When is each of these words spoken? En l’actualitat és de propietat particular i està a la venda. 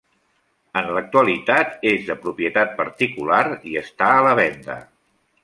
En 0.79 0.87
l’actualitat 0.95 1.85
és 1.91 2.07
de 2.07 2.15
propietat 2.23 2.73
particular 2.81 3.43
i 3.75 3.79
està 3.83 4.09
a 4.17 4.27
la 4.31 4.35
venda. 4.43 4.81